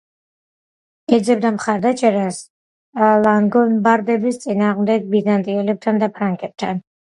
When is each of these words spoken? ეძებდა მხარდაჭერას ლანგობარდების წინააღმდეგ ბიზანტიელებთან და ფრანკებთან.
ეძებდა 1.17 1.51
მხარდაჭერას 1.57 2.39
ლანგობარდების 3.27 4.43
წინააღმდეგ 4.47 5.09
ბიზანტიელებთან 5.15 6.05
და 6.07 6.13
ფრანკებთან. 6.19 6.85